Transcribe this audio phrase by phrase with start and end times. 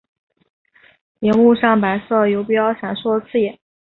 [1.19, 3.59] 萤幕上白色游标闪烁刺眼